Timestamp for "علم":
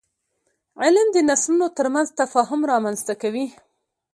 0.81-1.07